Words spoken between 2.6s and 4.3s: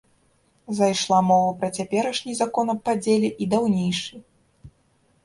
аб падзеле й даўнейшы.